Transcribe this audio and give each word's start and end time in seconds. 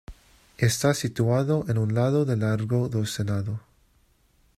Está 0.57 0.95
situado 0.95 1.63
en 1.69 1.77
un 1.77 1.93
lado 1.93 2.25
del 2.25 2.39
Largo 2.39 2.89
do 2.93 3.03
Senado. 3.15 3.61